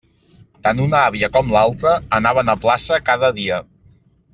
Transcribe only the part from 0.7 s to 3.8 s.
una àvia com l'altra anaven a plaça cada dia.